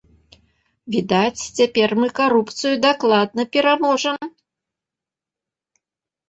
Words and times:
Відаць, 0.93 1.47
цяпер 1.59 1.89
мы 1.99 2.07
карупцыю 2.19 2.71
дакладна 2.87 3.41
пераможам? 3.57 4.35